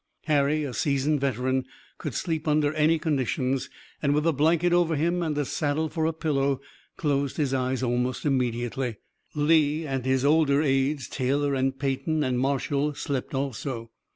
Harry, 0.23 0.63
a 0.63 0.73
seasoned 0.73 1.21
veteran, 1.21 1.63
could 1.99 2.15
sleep 2.15 2.47
under 2.47 2.73
any 2.73 2.97
conditions 2.97 3.69
and 4.01 4.15
with 4.15 4.25
a 4.25 4.33
blanket 4.33 4.73
over 4.73 4.95
him 4.95 5.21
and 5.21 5.37
a 5.37 5.45
saddle 5.45 5.89
for 5.89 6.07
a 6.07 6.11
pillow 6.11 6.59
closed 6.97 7.37
his 7.37 7.53
eyes 7.53 7.83
almost 7.83 8.25
immediately. 8.25 8.97
Lee 9.35 9.85
and 9.85 10.03
his 10.03 10.25
older 10.25 10.59
aides, 10.59 11.07
Taylor 11.07 11.53
and 11.53 11.77
Peyton 11.77 12.23
and 12.23 12.39
Marshall, 12.39 12.95
slept 12.95 13.35
also. 13.35 13.91